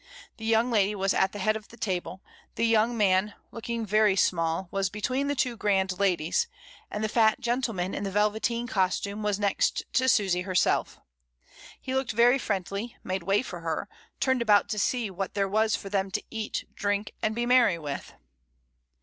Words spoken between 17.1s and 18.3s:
and be merry with.